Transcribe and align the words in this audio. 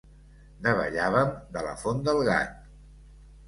Davallàvem 0.67 1.31
de 1.59 1.65
la 1.69 1.77
Font 1.85 2.03
del 2.11 2.25
Gat. 2.33 2.61